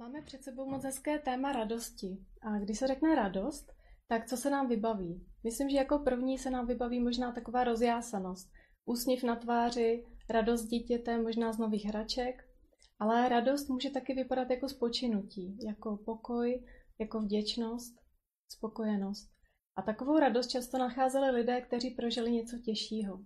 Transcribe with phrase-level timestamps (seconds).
[0.00, 2.18] Máme před sebou moc hezké téma radosti.
[2.42, 3.72] A když se řekne radost,
[4.08, 5.26] tak co se nám vybaví?
[5.44, 8.52] Myslím, že jako první se nám vybaví možná taková rozjásanost.
[8.84, 12.48] Úsměv na tváři, radost dítěte, možná z nových hraček.
[12.98, 16.64] Ale radost může taky vypadat jako spočinutí, jako pokoj,
[16.98, 17.94] jako vděčnost,
[18.48, 19.30] spokojenost.
[19.76, 23.24] A takovou radost často nacházeli lidé, kteří prožili něco těžšího.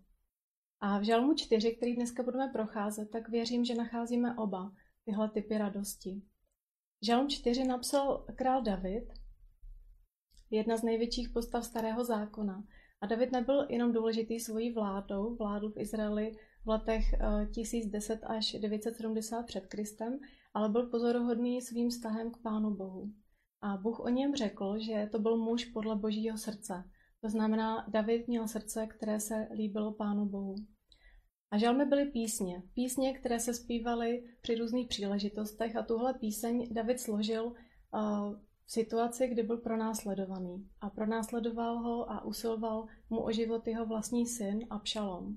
[0.80, 4.72] A v Žalmu 4, který dneska budeme procházet, tak věřím, že nacházíme oba
[5.04, 6.22] tyhle typy radosti.
[7.06, 9.12] Žalm 4 napsal král David,
[10.50, 12.64] jedna z největších postav starého zákona.
[13.00, 16.32] A David nebyl jenom důležitý svojí vládou, vládl v Izraeli
[16.64, 17.04] v letech
[17.54, 20.18] 1010 eh, až 970 před Kristem,
[20.54, 23.12] ale byl pozoruhodný svým vztahem k Pánu Bohu.
[23.60, 26.84] A Bůh o něm řekl, že to byl muž podle božího srdce.
[27.20, 30.54] To znamená, David měl srdce, které se líbilo Pánu Bohu.
[31.54, 32.62] A žalmy byly písně.
[32.74, 37.52] Písně, které se zpívaly při různých příležitostech a tuhle píseň David složil uh,
[38.64, 40.68] v situaci, kdy byl pronásledovaný.
[40.80, 45.36] A pronásledoval ho a usiloval mu o život jeho vlastní syn Abšalom.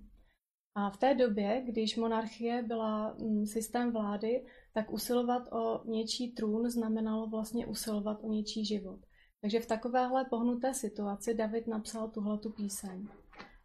[0.76, 6.70] A v té době, když monarchie byla mm, systém vlády, tak usilovat o něčí trůn
[6.70, 9.00] znamenalo vlastně usilovat o něčí život.
[9.42, 13.08] Takže v takovéhle pohnuté situaci David napsal tuhle tu píseň.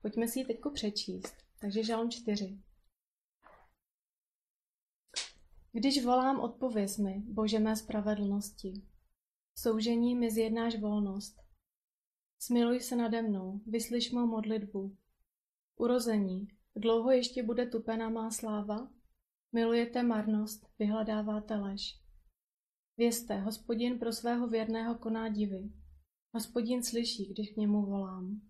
[0.03, 1.52] Pojďme si ji teď přečíst.
[1.63, 2.59] Takže žalm 4.
[5.73, 8.73] Když volám, odpověz mi, Bože mé spravedlnosti.
[9.59, 11.37] Soužení mi zjednáš volnost.
[12.39, 14.97] Smiluj se nade mnou, vyslyš mou modlitbu.
[15.77, 18.91] Urození, dlouho ještě bude tupena má sláva?
[19.53, 22.01] Milujete marnost, vyhledáváte lež.
[22.97, 25.73] Vězte, hospodin pro svého věrného koná divy.
[26.35, 28.41] Hospodin slyší, když k němu volám.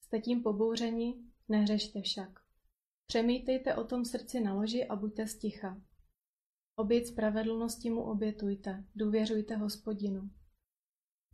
[0.00, 2.45] Jste tím pobouřeni, nehřešte však.
[3.06, 5.80] Přemítejte o tom srdci na loži a buďte sticha.
[6.76, 10.30] Oběť spravedlnosti mu obětujte, důvěřujte hospodinu.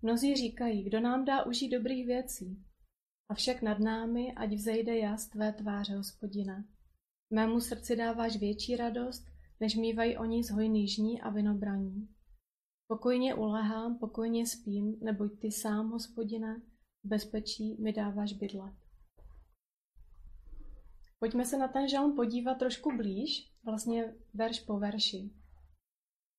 [0.03, 2.65] Mnozí říkají, kdo nám dá užít dobrých věcí.
[3.29, 6.65] Avšak nad námi, ať vzejde jas tvé tváře, hospodine.
[7.31, 9.25] Mému srdci dáváš větší radost,
[9.61, 12.09] než mývají oni z hojný žní a vinobraní.
[12.89, 16.63] Pokojně ulehám, pokojně spím, neboť ty sám, hospodine,
[17.05, 18.82] v bezpečí mi dáváš bydlet.
[21.23, 25.31] Pojďme se na ten žalm podívat trošku blíž, vlastně verš po verši.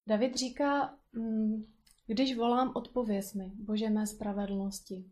[0.07, 1.73] David říká, mm,
[2.07, 5.05] když volám, odpověz mi, Bože mé spravedlnosti.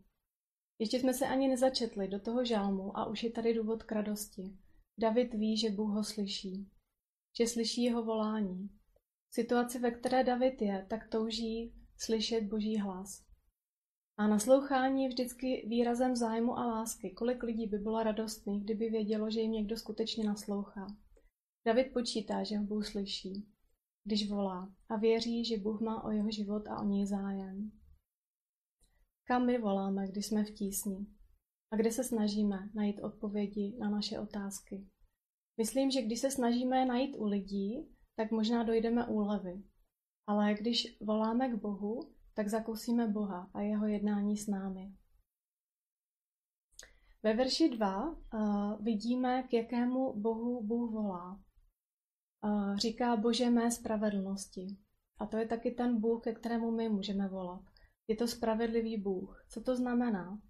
[0.78, 4.56] Ještě jsme se ani nezačetli do toho žalmu a už je tady důvod k radosti.
[4.98, 6.70] David ví, že Bůh ho slyší,
[7.38, 8.68] že slyší jeho volání.
[9.28, 13.31] V situaci, ve které David je, tak touží slyšet Boží hlas.
[14.16, 17.10] A naslouchání je vždycky výrazem zájmu a lásky.
[17.10, 20.86] Kolik lidí by bylo radostných, kdyby vědělo, že jim někdo skutečně naslouchá.
[21.66, 23.46] David počítá, že ho Bůh slyší,
[24.04, 27.72] když volá a věří, že Bůh má o jeho život a o něj zájem.
[29.24, 31.06] Kam my voláme, když jsme v tísni?
[31.70, 34.86] A kde se snažíme najít odpovědi na naše otázky?
[35.56, 39.62] Myslím, že když se snažíme najít u lidí, tak možná dojdeme úlevy.
[40.26, 42.00] Ale když voláme k Bohu,
[42.34, 44.92] tak zakousíme Boha a jeho jednání s námi.
[47.22, 51.40] Ve verši 2 uh, eh, vidíme, k jakému Bohu Bůh volá.
[52.44, 54.76] Uh, říká Bože mé spravedlnosti.
[55.18, 57.62] A to je taky ten Bůh, ke kterému my můžeme volat.
[58.08, 59.44] Je to spravedlivý Bůh.
[59.48, 60.40] Co to znamená?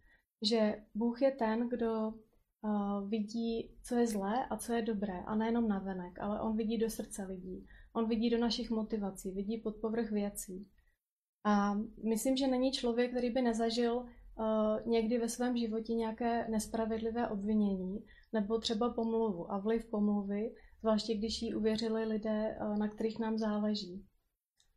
[0.42, 5.20] Že Bůh je ten, kdo uh, vidí, co je zlé a co je dobré.
[5.26, 7.66] A nejenom na venek, ale on vidí do srdce lidí.
[7.92, 10.70] On vidí do našich motivací, vidí pod povrch věcí.
[11.44, 11.74] A
[12.08, 14.06] myslím, že není člověk, který by nezažil uh,
[14.86, 21.42] někdy ve svém životě nějaké nespravedlivé obvinění nebo třeba pomluvu a vliv pomluvy, zvláště když
[21.42, 24.06] jí uvěřili lidé, uh, na kterých nám záleží.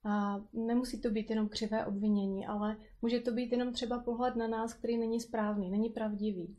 [0.05, 4.47] A nemusí to být jenom křivé obvinění, ale může to být jenom třeba pohled na
[4.47, 6.57] nás, který není správný, není pravdivý.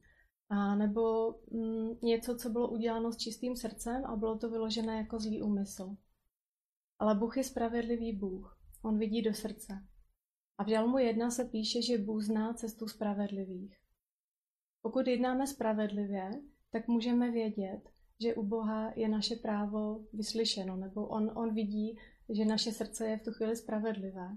[0.49, 5.19] A nebo mm, něco, co bylo uděláno s čistým srdcem a bylo to vyložené jako
[5.19, 5.97] zlý úmysl.
[6.99, 8.59] Ale Bůh je spravedlivý Bůh.
[8.83, 9.73] On vidí do srdce.
[10.58, 13.79] A v Žalmu 1 se píše, že Bůh zná cestu spravedlivých.
[14.82, 16.31] Pokud jednáme spravedlivě,
[16.70, 21.99] tak můžeme vědět, že u Boha je naše právo vyslyšeno, nebo on, on vidí,
[22.29, 24.37] že naše srdce je v tu chvíli spravedlivé.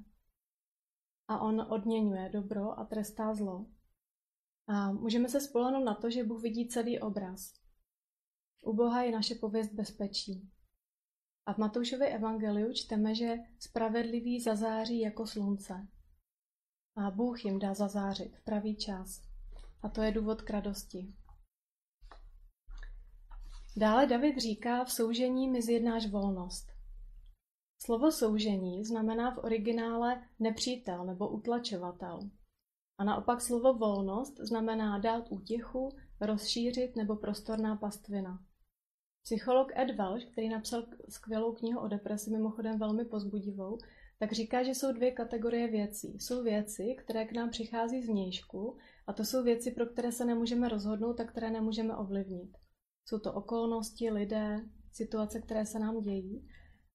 [1.28, 3.66] A on odměňuje dobro a trestá zlo.
[4.68, 7.54] A můžeme se spolehnout na to, že Bůh vidí celý obraz.
[8.64, 10.50] U Boha je naše pověst bezpečí.
[11.46, 15.88] A v Matoušově evangeliu čteme, že spravedlivý zazáří jako slunce
[16.96, 19.22] a Bůh jim dá zazářit v pravý čas.
[19.82, 21.14] A to je důvod k radosti.
[23.78, 26.68] Dále David říká, v soužení mi zjednáš volnost.
[27.82, 32.20] Slovo soužení znamená v originále nepřítel nebo utlačovatel.
[32.98, 38.44] A naopak slovo volnost znamená dát útěchu, rozšířit nebo prostorná pastvina.
[39.24, 43.78] Psycholog Ed Welch, který napsal skvělou knihu o depresi, mimochodem velmi pozbudivou,
[44.20, 46.20] tak říká, že jsou dvě kategorie věcí.
[46.20, 48.78] Jsou věci, které k nám přichází z vnějšku
[49.08, 52.58] a to jsou věci, pro které se nemůžeme rozhodnout a které nemůžeme ovlivnit.
[53.06, 56.48] Jsou to okolnosti, lidé, situace, které se nám dějí.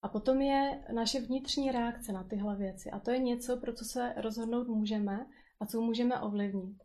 [0.03, 2.91] A potom je naše vnitřní reakce na tyhle věci.
[2.91, 5.27] A to je něco, pro co se rozhodnout můžeme
[5.61, 6.83] a co můžeme ovlivnit.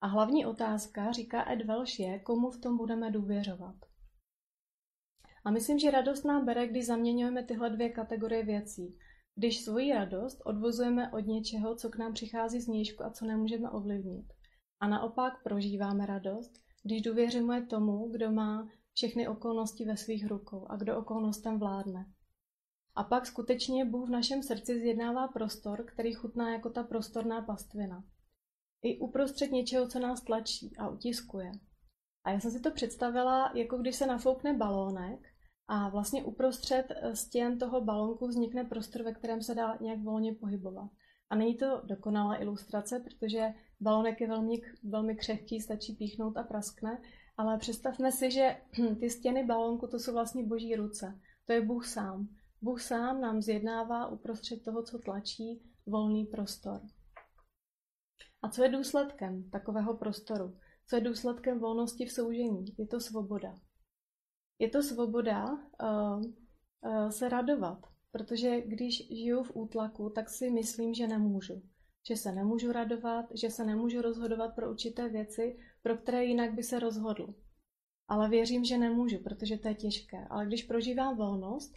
[0.00, 3.76] A hlavní otázka, říká Ed Welsh, je, komu v tom budeme důvěřovat.
[5.44, 8.98] A myslím, že radost nám bere, když zaměňujeme tyhle dvě kategorie věcí.
[9.40, 13.70] Když svoji radost odvozujeme od něčeho, co k nám přichází z nížku a co nemůžeme
[13.70, 14.26] ovlivnit.
[14.80, 16.52] A naopak prožíváme radost,
[16.82, 22.06] když důvěřujeme tomu, kdo má všechny okolnosti ve svých rukou a kdo okolnostem vládne.
[22.94, 28.04] A pak skutečně Bůh v našem srdci zjednává prostor, který chutná jako ta prostorná pastvina.
[28.82, 31.52] I uprostřed něčeho, co nás tlačí a utiskuje.
[32.24, 35.29] A já jsem si to představila, jako když se nafoukne balónek
[35.72, 40.34] a vlastně uprostřed eh, stěn toho balonku vznikne prostor, ve kterém se dá nějak volně
[40.34, 40.90] pohybovat.
[41.30, 47.02] A není to dokonalá ilustrace, protože balonek je velmi, velmi křehký, stačí píchnout a praskne,
[47.36, 48.56] ale představme si, že
[49.00, 51.20] ty stěny balonku to jsou vlastně boží ruce.
[51.46, 52.28] To je Bůh sám.
[52.62, 56.80] Bůh sám nám zjednává uprostřed toho, co tlačí, volný prostor.
[58.42, 60.56] A co je důsledkem takového prostoru?
[60.86, 62.64] Co je důsledkem volnosti v soužení?
[62.78, 63.54] Je to svoboda.
[64.60, 70.94] Je to svoboda uh, uh, se radovat, protože když žiju v útlaku, tak si myslím,
[70.94, 71.62] že nemůžu.
[72.08, 76.62] Že se nemůžu radovat, že se nemůžu rozhodovat pro určité věci, pro které jinak by
[76.62, 77.34] se rozhodl.
[78.08, 80.26] Ale věřím, že nemůžu, protože to je těžké.
[80.30, 81.72] Ale když prožívám volnost,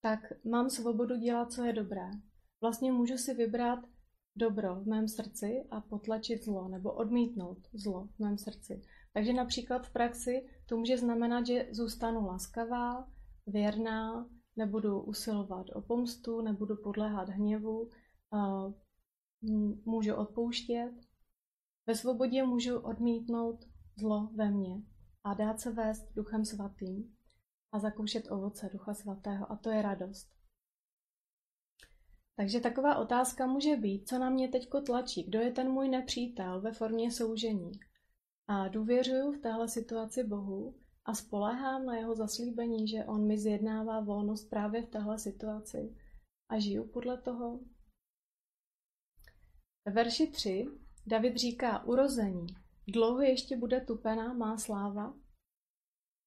[0.00, 2.10] tak mám svobodu dělat, co je dobré.
[2.60, 3.78] Vlastně můžu si vybrat
[4.36, 8.82] dobro v mém srdci a potlačit zlo, nebo odmítnout zlo v mém srdci.
[9.12, 13.08] Takže například v praxi to může znamenat, že zůstanu laskavá,
[13.46, 17.90] věrná, nebudu usilovat o pomstu, nebudu podléhat hněvu,
[19.84, 20.92] můžu odpouštět.
[21.86, 23.64] Ve svobodě můžu odmítnout
[23.96, 24.82] zlo ve mně
[25.24, 27.16] a dát se vést duchem svatým
[27.72, 30.28] a zakoušet ovoce ducha svatého a to je radost.
[32.36, 36.60] Takže taková otázka může být, co na mě teďko tlačí, kdo je ten můj nepřítel
[36.60, 37.72] ve formě soužení.
[38.48, 40.74] A důvěřuju v téhle situaci Bohu
[41.04, 45.96] a spoléhám na jeho zaslíbení, že on mi zjednává volnost právě v téhle situaci
[46.48, 47.60] a žiju podle toho.
[49.86, 50.66] Ve verši 3
[51.06, 52.46] David říká urození.
[52.88, 55.14] Dlouho ještě bude tupena má sláva?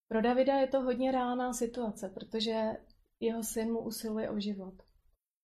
[0.07, 2.71] Pro Davida je to hodně reálná situace, protože
[3.19, 4.73] jeho syn mu usiluje o život.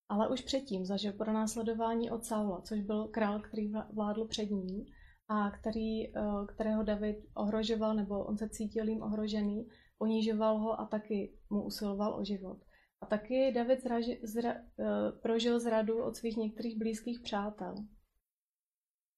[0.10, 4.86] Ale už předtím zažil pronásledování od Saula, což byl král, který vládl před ním
[5.28, 10.86] a který, eh, kterého David ohrožoval, nebo on se cítil jim ohrožený, ponížoval ho a
[10.86, 12.58] taky mu usiloval o život.
[13.02, 17.76] A taky David zraži, zra, uh, prožil zradu od svých některých blízkých přátel.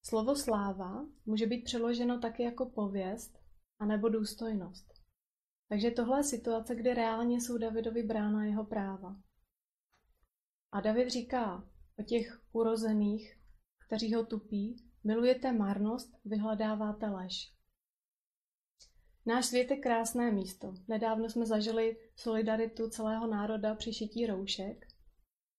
[0.05, 3.39] Slovo sláva může být přeloženo taky jako pověst
[3.79, 4.93] anebo důstojnost.
[5.69, 9.15] Takže tohle je situace, kde reálně jsou Davidovi brána jeho práva.
[10.71, 11.69] A David říká
[11.99, 13.39] o těch urozených,
[13.87, 17.53] kteří ho tupí, milujete marnost, vyhledáváte lež.
[19.25, 20.73] Náš svět je krásné místo.
[20.87, 24.87] Nedávno jsme zažili solidaritu celého národa při šití roušek,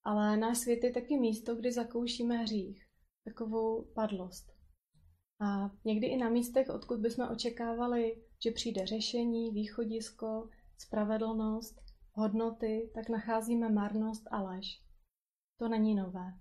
[0.04, 2.87] ale náš svět je taky místo, kdy zakoušíme hřích,
[3.25, 4.50] takovou padlost.
[5.40, 11.80] A někdy i na místech, odkud bychom očekávali, že přijde řešení, východisko, spravedlnost,
[12.12, 14.82] hodnoty, tak nacházíme marnost a lež.
[15.59, 16.35] To není nové.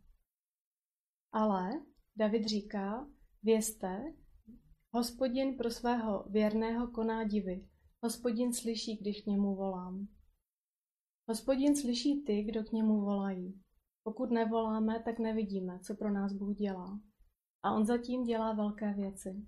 [1.32, 1.72] Ale
[2.16, 3.08] David říká,
[3.44, 4.14] vězte,
[4.94, 7.68] hospodin pro svého věrného koná divy.
[8.04, 10.08] Hospodin slyší, když k němu volám.
[11.30, 13.62] Hospodin slyší ty, kdo k němu volají.
[14.04, 17.00] Pokud nevoláme, tak nevidíme, co pro nás Bůh dělá.
[17.64, 19.46] A on zatím dělá velké věci.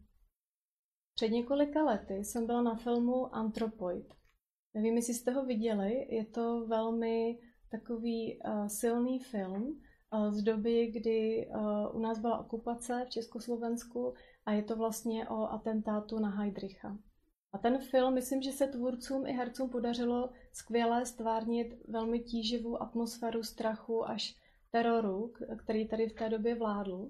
[1.15, 4.13] Před několika lety jsem byla na filmu Anthropoid.
[4.73, 7.39] Nevím, jestli jste ho viděli, je to velmi
[7.71, 9.81] takový uh, silný film
[10.29, 14.13] z doby, kdy uh, u nás byla okupace v Československu
[14.45, 16.97] a je to vlastně o atentátu na Heidricha.
[17.53, 23.43] A ten film, myslím, že se tvůrcům i hercům podařilo skvěle stvárnit velmi tíživou atmosféru
[23.43, 24.35] strachu až
[24.71, 27.09] teroru, který tady v té době vládl.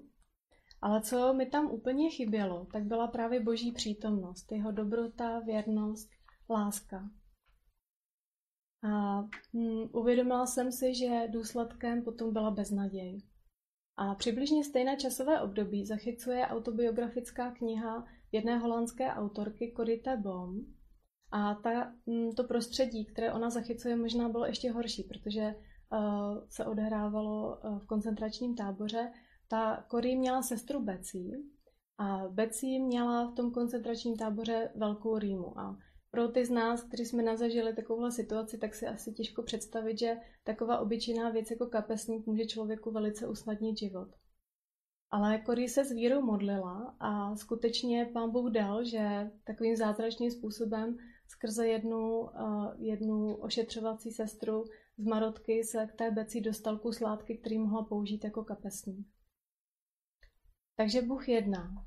[0.82, 6.08] Ale co mi tam úplně chybělo, tak byla právě boží přítomnost, jeho dobrota, věrnost,
[6.50, 7.10] láska.
[8.82, 9.22] A
[9.54, 13.22] hm, uvědomila jsem si, že důsledkem potom byla beznaděj.
[13.96, 20.74] A přibližně stejné časové období zachycuje autobiografická kniha jedné holandské autorky Corita Bohm.
[21.30, 25.54] A ta, hm, to prostředí, které ona zachycuje, možná bylo ještě horší, protože
[25.92, 29.12] uh, se odehrávalo uh, v koncentračním táboře.
[29.48, 31.32] Ta Cory měla sestru Becí
[31.98, 35.58] a Becí měla v tom koncentračním táboře velkou rýmu.
[35.58, 35.78] A
[36.12, 40.16] pro ty z nás, kteří jsme nazažili takovouhle situaci, tak si asi těžko představit, že
[40.44, 44.08] taková obyčejná věc jako kapesník může člověku velice usnadnit život.
[45.10, 50.96] Ale Kory se s vírou modlila a skutečně pán Bůh dal, že takovým zázračným způsobem
[51.28, 54.64] skrze jednu, uh, jednu ošetřovací sestru
[54.98, 59.06] z Marotky se k té beci dostal kus látky, který mohla použít jako kapesník.
[60.76, 61.86] Takže Bůh jedná.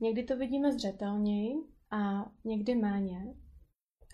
[0.00, 3.34] Někdy to vidíme zřetelněji a někdy méně,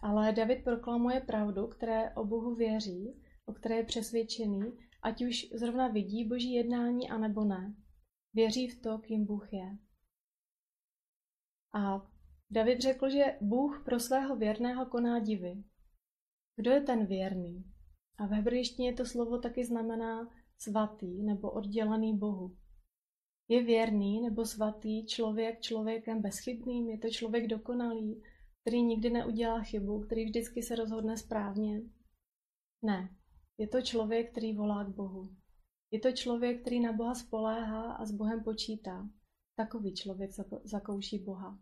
[0.03, 4.61] ale David proklamuje pravdu, které o Bohu věří, o které je přesvědčený,
[5.03, 7.75] ať už zrovna vidí boží jednání, anebo ne.
[8.35, 9.79] Věří v to, kým Bůh je.
[11.75, 12.11] A
[12.51, 15.65] David řekl, že Bůh pro svého věrného koná divy.
[16.57, 17.65] Kdo je ten věrný?
[18.19, 22.57] A v hebrejštině to slovo taky znamená svatý nebo oddělený Bohu.
[23.49, 26.89] Je věrný nebo svatý člověk člověkem bezchybným?
[26.89, 28.23] Je to člověk dokonalý,
[28.61, 31.83] který nikdy neudělá chybu, který vždycky se rozhodne správně?
[32.83, 33.17] Ne,
[33.59, 35.37] je to člověk, který volá k Bohu.
[35.91, 39.09] Je to člověk, který na Boha spoléhá a s Bohem počítá.
[39.57, 40.31] Takový člověk
[40.65, 41.59] zakouší Boha.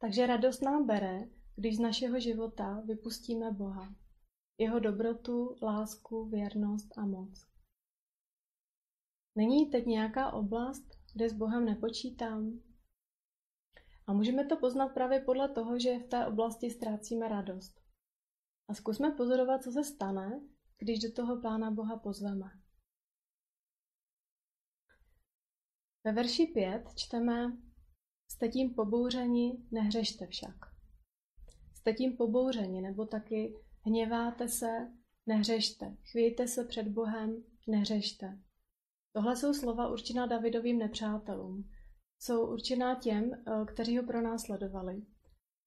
[0.00, 3.94] Takže radost nám bere, když z našeho života vypustíme Boha.
[4.58, 7.55] Jeho dobrotu, lásku, věrnost a moc.
[9.36, 12.60] Není teď nějaká oblast, kde s Bohem nepočítám?
[14.06, 17.80] A můžeme to poznat právě podle toho, že v té oblasti ztrácíme radost.
[18.68, 20.40] A zkusme pozorovat, co se stane,
[20.78, 22.50] když do toho Pána Boha pozveme.
[26.04, 27.56] Ve verši 5 čteme
[28.28, 30.56] Jste tím pobouřeni, nehřešte však.
[31.74, 34.92] Jste tím pobouřeni, nebo taky hněváte se,
[35.26, 35.96] nehřešte.
[36.10, 38.38] Chvějte se před Bohem, nehřešte.
[39.16, 41.68] Tohle jsou slova určená Davidovým nepřátelům.
[42.20, 45.02] Jsou určená těm, eh, kteří ho pronásledovali.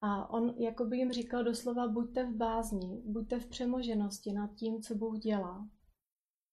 [0.01, 4.95] A on jakoby jim říkal doslova, buďte v bázni, buďte v přemoženosti nad tím, co
[4.95, 5.69] Bůh dělá.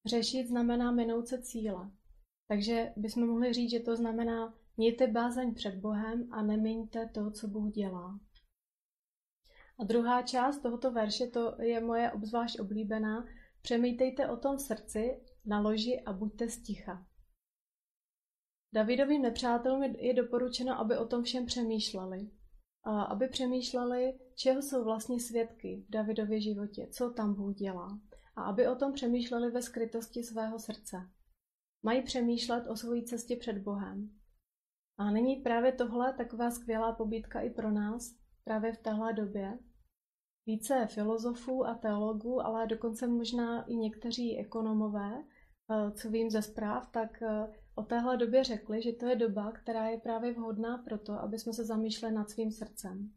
[0.07, 1.91] Řešit znamená minout se cíle.
[2.49, 7.49] Takže bychom mohli říct, že to znamená, mějte bázeň před Bohem a nemiňte to, co
[7.49, 8.21] Bůh dělá.
[9.79, 13.27] A druhá část tohoto verše, to je moje obzvlášť oblíbená,
[13.63, 17.07] přemýtejte o tom v srdci na loži a buďte sticha.
[18.75, 22.31] Davidovým nepřátelům je doporučeno, aby o tom všem přemýšleli.
[22.85, 28.01] A aby přemýšleli, čeho jsou vlastně svědky v Davidově životě, co tam Bůh dělá.
[28.37, 30.97] A aby o tom přemýšleli ve skrytosti svého srdce.
[31.83, 34.11] Mají přemýšlet o své cestě před Bohem.
[34.99, 39.59] A není právě tohle taková skvělá pobídka i pro nás, právě v téhle době,
[40.47, 45.25] více filozofů a teologů, ale dokonce možná i někteří ekonomové,
[45.95, 49.89] co vím ze zpráv, tak eh, o téhle době řekli, že to je doba, která
[49.89, 53.13] je právě vhodná pro to, aby jsme se zamýšleli nad svým srdcem.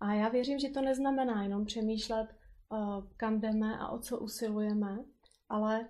[0.00, 2.76] A já věřím, že to neznamená jenom přemýšlet, eh,
[3.16, 5.04] kam jdeme a o co usilujeme,
[5.48, 5.88] ale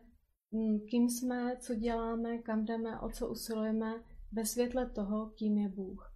[0.53, 3.95] hm, kým jsme, co děláme, kam jdeme, o co usilujeme
[4.33, 6.13] ve světle toho, kým je Bůh.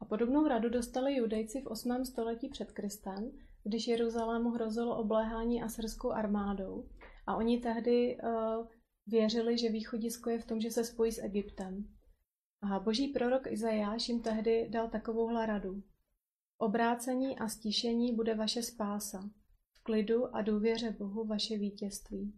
[0.00, 2.04] A podobnou radu dostali judejci v 8.
[2.04, 3.30] století před Kristem,
[3.64, 6.88] když Jeruzalému hrozilo obléhání asyrskou armádou.
[7.28, 8.66] A oni tehdy uh,
[9.06, 11.88] věřili, že východisko je v tom, že se spojí s Egyptem.
[12.62, 15.82] A boží prorok Izajáš jim tehdy dal takovouhle radu.
[16.58, 19.30] Obrácení a stišení bude vaše spása.
[19.74, 22.34] V klidu a důvěře Bohu vaše vítězství.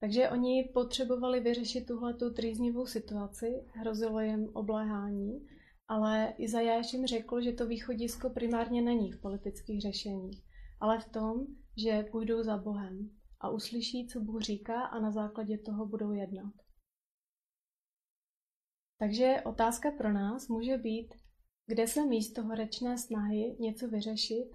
[0.00, 5.46] Takže oni potřebovali vyřešit tuhletu trýznivou situaci, hrozilo jim obléhání
[5.92, 10.42] ale Izajáš jim řekl, že to východisko primárně není v politických řešeních,
[10.80, 13.10] ale v tom, že půjdou za Bohem
[13.42, 16.54] a uslyší, co Bůh říká a na základě toho budou jednat.
[18.98, 21.14] Takže otázka pro nás může být,
[21.66, 24.50] kde se místo horečné snahy něco vyřešit,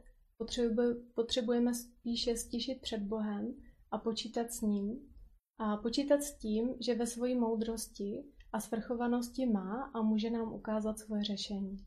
[1.15, 3.55] potřebujeme spíše stišit před Bohem
[3.91, 5.13] a počítat s ním
[5.59, 10.99] a počítat s tím, že ve své moudrosti a svrchovanosti má a může nám ukázat
[10.99, 11.77] svoje řešení.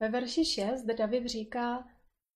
[0.00, 1.88] Ve verši 6 David říká,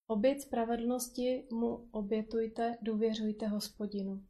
[0.07, 4.23] obět spravedlnosti mu obětujte, důvěřujte hospodinu.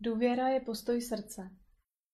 [0.00, 1.50] Důvěra je postoj srdce.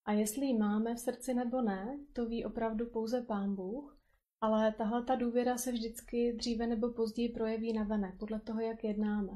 [0.04, 3.98] A jestli ji máme v srdci nebo ne, to ví opravdu pouze Pán Bůh,
[4.40, 8.84] ale tahle ta důvěra se vždycky dříve nebo později projeví na venek, podle toho, jak
[8.84, 9.32] jednáme.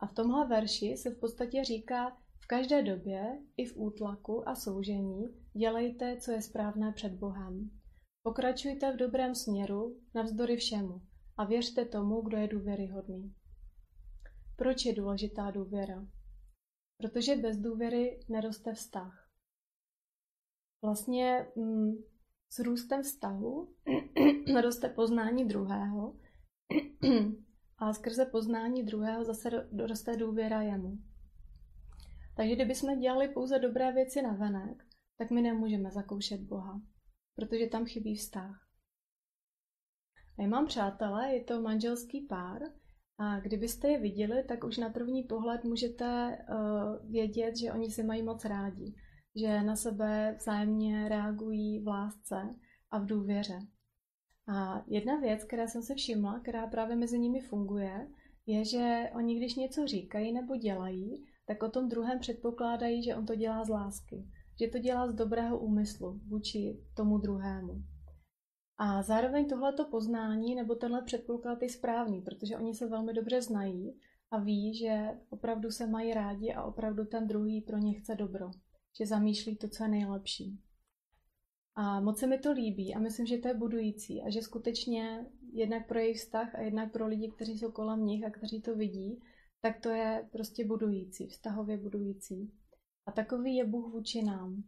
[0.00, 4.54] A v tomhle verši se v podstatě říká, v každé době, i v útlaku a
[4.54, 7.70] soužení, dělejte, co je správné před Bohem.
[8.22, 11.00] Pokračujte v dobrém směru, navzdory všemu,
[11.36, 13.34] a věřte tomu, kdo je důvěryhodný.
[14.56, 16.06] Proč je důležitá důvěra?
[16.98, 19.30] Protože bez důvěry neroste vztah.
[20.82, 21.92] Vlastně mm,
[22.50, 23.74] s růstem vztahu
[24.62, 26.16] roste poznání druhého
[27.78, 30.98] a skrze poznání druhého zase roste důvěra jemu.
[32.36, 34.84] Takže kdybychom dělali pouze dobré věci na venek,
[35.18, 36.80] tak my nemůžeme zakoušet Boha,
[37.36, 38.63] protože tam chybí vztah.
[40.38, 42.62] Mám přátelé, je to manželský pár
[43.18, 48.02] a kdybyste je viděli, tak už na první pohled můžete uh, vědět, že oni se
[48.02, 48.94] mají moc rádi,
[49.36, 52.50] že na sebe vzájemně reagují v lásce
[52.90, 53.58] a v důvěře.
[54.48, 58.08] A jedna věc, která jsem se všimla, která právě mezi nimi funguje,
[58.46, 63.26] je, že oni když něco říkají nebo dělají, tak o tom druhém předpokládají, že on
[63.26, 64.28] to dělá z lásky,
[64.60, 67.93] že to dělá z dobrého úmyslu vůči tomu druhému.
[68.78, 74.00] A zároveň tohleto poznání nebo tenhle předpoklad je správný, protože oni se velmi dobře znají
[74.30, 78.50] a ví, že opravdu se mají rádi a opravdu ten druhý pro ně chce dobro,
[78.98, 80.60] že zamýšlí to, co je nejlepší.
[81.74, 85.26] A moc se mi to líbí a myslím, že to je budující a že skutečně
[85.52, 88.74] jednak pro jejich vztah a jednak pro lidi, kteří jsou kolem nich a kteří to
[88.74, 89.22] vidí,
[89.60, 92.52] tak to je prostě budující, vztahově budující.
[93.06, 94.62] A takový je Bůh vůči nám.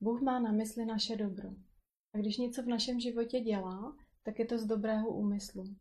[0.00, 1.48] Bůh má na mysli naše dobro.
[2.14, 5.76] A když něco v našem životě dělá, tak je to z dobrého úmyslu.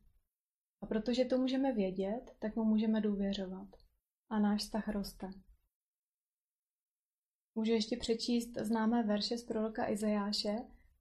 [0.81, 3.67] A protože to můžeme vědět, tak mu můžeme důvěřovat.
[4.29, 5.29] A náš vztah roste.
[7.55, 10.57] Můžu ještě přečíst známé verše z proroka Izajáše,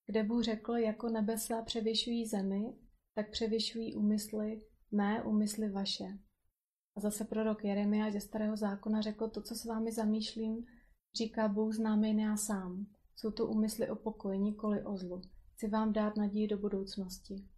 [0.07, 2.75] kde Bůh řekl, jako nebesa převyšují zemi,
[3.15, 6.19] tak převyšují úmysly mé, úmysly vaše.
[6.97, 10.67] A zase prorok Jeremiáš ze starého zákona řekl, to, co s vámi zamýšlím,
[11.15, 12.87] říká Bůh známý já sám.
[13.17, 15.23] Jsou to úmysly o pokoji, nikoli o zlu.
[15.55, 17.49] Chci vám dát naději do budoucnosti.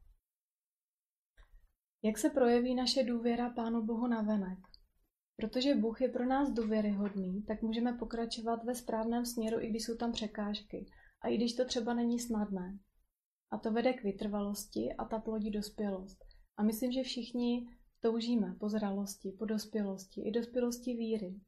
[2.02, 4.58] Jak se projeví naše důvěra Pánu Bohu na venek?
[5.36, 9.96] Protože Bůh je pro nás důvěryhodný, tak můžeme pokračovat ve správném směru, i když jsou
[9.96, 10.86] tam překážky.
[11.20, 12.78] A i když to třeba není snadné.
[13.50, 16.24] A to vede k vytrvalosti a ta plodí dospělost.
[16.56, 17.68] A myslím, že všichni
[18.00, 21.40] toužíme po zralosti, po dospělosti i dospělosti víry.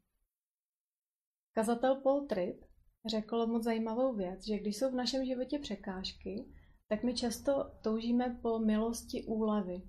[1.53, 2.70] Kazatel Paul Tripp
[3.07, 6.45] řekl moc zajímavou věc, že když jsou v našem životě překážky,
[6.89, 9.83] tak my často toužíme po milosti úlevy.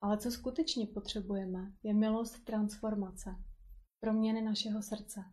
[0.00, 3.44] Ale co skutečně potřebujeme, je milost transformace,
[4.00, 5.24] proměny našeho srdce.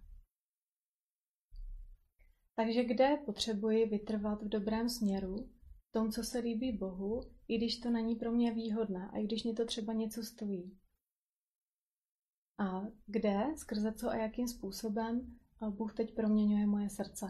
[2.55, 5.49] Takže kde potřebuji vytrvat v dobrém směru,
[5.89, 9.23] v tom, co se líbí Bohu, i když to není pro mě výhodné a i
[9.23, 10.77] když mě to třeba něco stojí.
[12.57, 17.25] A kde, skrze co a jakým způsobem Bůh teď proměňuje moje srdce.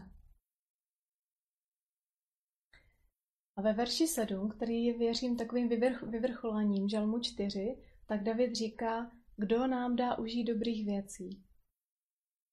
[3.55, 9.11] A ve verši 7, který je, věřím, takovým vyvrch, vyvrcholením žalmu 4, tak David říká,
[9.35, 11.43] kdo nám dá užít dobrých věcí.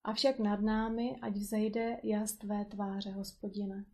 [0.04, 3.84] Avšak nad námi, ať vzejde jas tvé tváře, hospodine.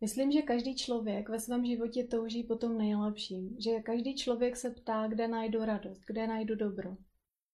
[0.00, 4.70] Myslím, že každý člověk ve svém životě touží po tom nejlepším, že každý člověk se
[4.70, 6.96] ptá, kde najdu radost, kde najdu dobro.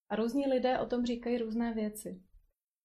[0.08, 2.22] A různí lidé o tom říkají různé věci.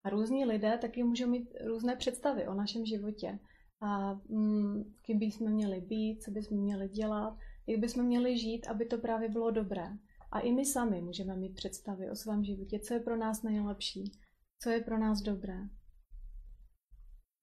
[0.03, 3.39] A různí lidé taky můžou mít různé představy o našem životě.
[3.81, 7.37] A mm, kým bychom měli být, co bychom měli dělat,
[7.67, 9.87] jak bychom měli žít, aby to právě bylo dobré.
[10.31, 14.11] A i my sami můžeme mít představy o svém životě, co je pro nás nejlepší,
[14.59, 15.59] co je pro nás dobré.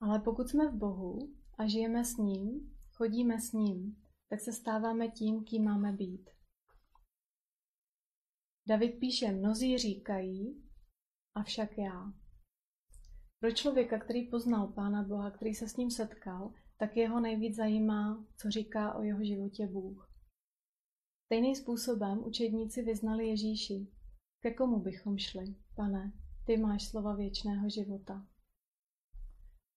[0.01, 3.97] Ale pokud jsme v Bohu a žijeme s ním, chodíme s ním,
[4.29, 6.31] tak se stáváme tím, kým máme být.
[8.67, 10.63] David píše, mnozí říkají,
[11.35, 12.13] avšak já.
[13.41, 18.27] Pro člověka, který poznal Pána Boha, který se s ním setkal, tak jeho nejvíc zajímá,
[18.37, 20.11] co říká o jeho životě Bůh.
[21.27, 23.87] Stejným způsobem učedníci vyznali Ježíši.
[24.41, 26.13] Ke komu bychom šli, pane,
[26.47, 28.27] ty máš slova věčného života.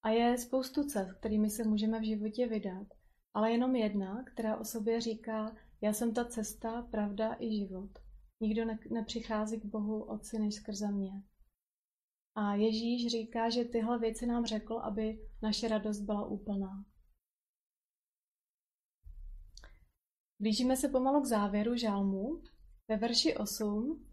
[0.04, 2.88] A je spoustu cest, kterými se můžeme v životě vydat,
[3.34, 7.90] ale jenom jedna, která o sobě říká, já jsem ta cesta, pravda i život.
[8.40, 11.24] Nikdo ne- nepřichází k Bohu Otci než skrze mě.
[12.36, 16.86] A Ježíš říká, že tyhle věci nám řekl, aby naše radost byla úplná.
[20.40, 22.42] Blížíme se pomalu k závěru žálmu.
[22.88, 24.06] Ve verši 8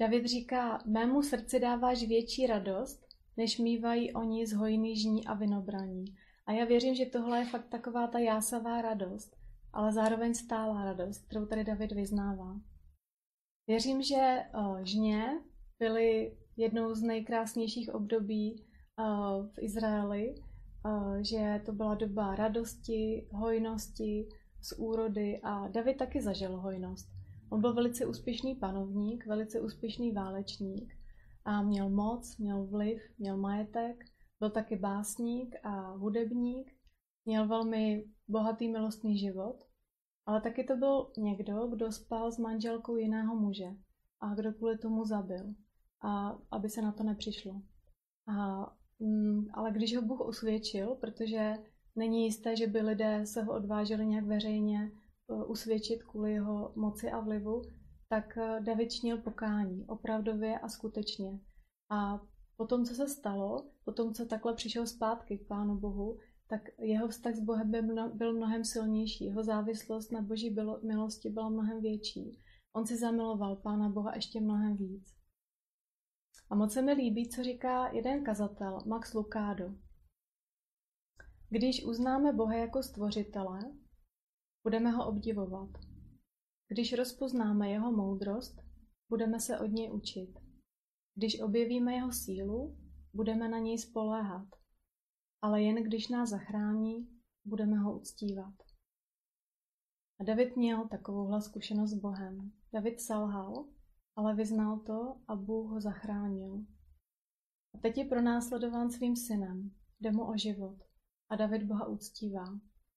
[0.00, 3.06] David říká, mému srdci dáváš větší radost,
[3.36, 6.04] než mývají oni z hojný žní a vinobraní.
[6.46, 9.36] A já věřím, že tohle je fakt taková ta jásavá radost,
[9.72, 12.60] ale zároveň stálá radost, kterou tady David vyznává.
[13.68, 15.42] Věřím, že uh, žně
[15.78, 18.64] byly jednou z nejkrásnějších období
[18.98, 20.34] uh, v Izraeli,
[20.84, 24.28] uh, že to byla doba radosti, hojnosti,
[24.62, 27.08] z úrody a David taky zažil hojnost.
[27.50, 30.94] On byl velice úspěšný panovník, velice úspěšný válečník
[31.44, 34.04] a měl moc, měl vliv, měl majetek,
[34.40, 36.72] byl taky básník a hudebník,
[37.24, 39.64] měl velmi bohatý milostný život,
[40.26, 43.68] ale taky to byl někdo, kdo spal s manželkou jiného muže
[44.20, 45.54] a kdo kvůli tomu zabil,
[46.02, 47.62] a aby se na to nepřišlo.
[48.26, 48.66] A,
[48.98, 51.54] mm, ale když ho Bůh usvědčil, protože
[51.96, 54.92] není jisté, že by lidé se ho odvážili nějak veřejně
[55.26, 57.62] uh, usvědčit kvůli jeho moci a vlivu,
[58.08, 61.40] tak uh, David činil pokání, opravdově a skutečně.
[61.90, 62.20] A
[62.56, 67.34] potom, co se stalo, potom, co takhle přišel zpátky k Pánu Bohu, tak jeho vztah
[67.34, 67.70] s Bohem
[68.14, 72.38] byl mnohem silnější, jeho závislost na Boží milosti byla mnohem větší.
[72.72, 75.15] On si zamiloval Pána Boha ještě mnohem víc.
[76.50, 79.74] A moc se mi líbí, co říká jeden kazatel, Max Lucado.
[81.48, 83.60] Když uznáme Boha jako stvořitele,
[84.64, 85.70] budeme ho obdivovat.
[86.68, 88.56] Když rozpoznáme jeho moudrost,
[89.08, 90.38] budeme se od něj učit.
[91.14, 92.78] Když objevíme jeho sílu,
[93.14, 94.48] budeme na něj spoléhat.
[95.42, 97.08] Ale jen když nás zachrání,
[97.44, 98.54] budeme ho uctívat.
[100.20, 102.52] A David měl takovouhle zkušenost s Bohem.
[102.72, 103.68] David selhal,
[104.16, 106.64] ale vyznal to a Bůh ho zachránil.
[107.74, 110.76] A teď je pronásledován svým synem, jde mu o život.
[111.28, 112.44] A David Boha uctívá,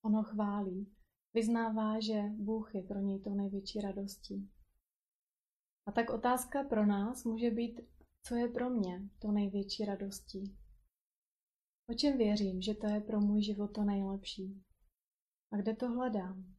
[0.02, 0.92] on ho chválí,
[1.34, 4.50] vyznává, že Bůh je pro něj tou největší radostí.
[5.86, 7.80] A tak otázka pro nás může být,
[8.22, 10.56] co je pro mě to největší radostí.
[11.90, 14.62] O čem věřím, že to je pro můj život to nejlepší?
[15.52, 16.54] A kde to hledám?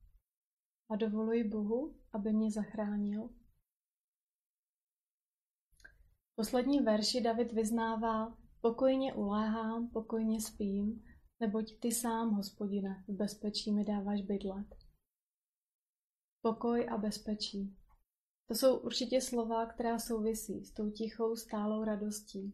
[0.89, 3.29] A dovoluji Bohu, aby mě zachránil?
[6.31, 11.03] V poslední verši David vyznává, pokojně uléhám, pokojně spím,
[11.39, 14.75] neboť ty sám, hospodine, v bezpečí mi dáváš bydlet.
[16.41, 17.77] Pokoj a bezpečí.
[18.47, 22.53] To jsou určitě slova, která souvisí s tou tichou, stálou radostí.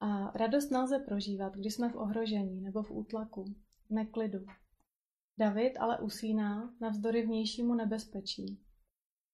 [0.00, 3.44] A radost nelze prožívat, když jsme v ohrožení nebo v útlaku,
[3.86, 4.46] v neklidu.
[5.38, 8.60] David ale usíná navzdory vnějšímu nebezpečí,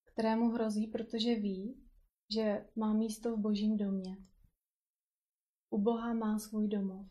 [0.04, 1.83] kterému hrozí, protože ví,
[2.30, 4.16] že má místo v božím domě.
[5.70, 7.06] U Boha má svůj domov.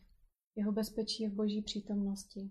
[0.56, 2.50] Jeho bezpečí je v boží přítomnosti.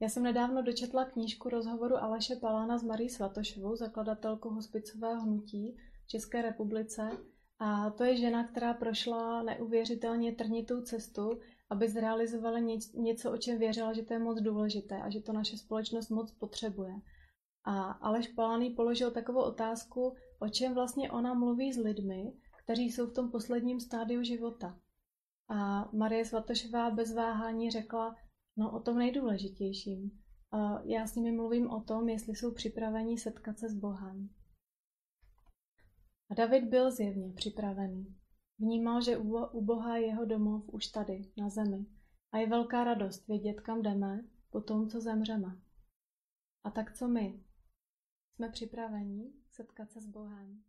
[0.00, 6.06] Já jsem nedávno dočetla knížku rozhovoru Aleše Palána s Marí Svatošovou, zakladatelkou hospicového hnutí v
[6.06, 7.10] České republice.
[7.58, 12.58] A to je žena, která prošla neuvěřitelně trnitou cestu, aby zrealizovala
[12.94, 16.32] něco, o čem věřila, že to je moc důležité a že to naše společnost moc
[16.32, 16.94] potřebuje.
[17.64, 22.32] A Aleš Palán položil takovou otázku, o čem vlastně ona mluví s lidmi,
[22.64, 24.80] kteří jsou v tom posledním stádiu života.
[25.48, 28.16] A Marie Svatošová bez váhání řekla,
[28.56, 30.10] no o tom nejdůležitějším.
[30.84, 34.28] Já s nimi mluvím o tom, jestli jsou připraveni setkat se s Bohem.
[36.30, 38.16] A David byl zjevně připravený.
[38.58, 39.18] Vnímal, že
[39.52, 41.86] u Boha je jeho domov už tady, na zemi.
[42.32, 45.60] A je velká radost vědět, kam jdeme po tom, co zemřeme.
[46.64, 47.44] A tak co my?
[48.40, 50.62] Jsme připraveni setkat se s Bohem.